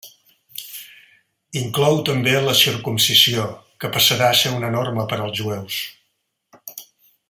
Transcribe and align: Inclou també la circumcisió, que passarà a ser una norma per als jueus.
Inclou 1.61 2.01
també 2.07 2.33
la 2.47 2.57
circumcisió, 2.63 3.45
que 3.85 3.95
passarà 3.99 4.31
a 4.33 4.41
ser 4.43 4.57
una 4.61 4.75
norma 4.79 5.09
per 5.13 5.21
als 5.27 5.39
jueus. 5.43 5.81